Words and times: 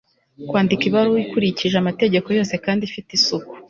kwandika 0.49 0.83
ibaruwa 0.89 1.19
ikurikije 1.25 1.75
amategeko 1.79 2.27
yose 2.37 2.53
kandi 2.65 2.81
ifite 2.85 3.09
isuku 3.17 3.51